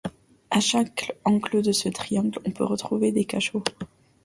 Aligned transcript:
À 0.49 0.59
chaque 0.59 1.15
angle 1.25 1.61
de 1.61 1.71
ce 1.71 1.87
triangle, 1.87 2.39
on 2.43 2.49
peut 2.49 2.63
retrouver 2.63 3.11
des 3.11 3.25
cachots. 3.25 3.61